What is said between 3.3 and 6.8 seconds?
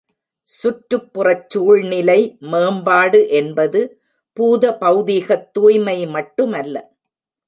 என்பது பூத பெளதிகத் தூய்மை மட்டுமல்ல.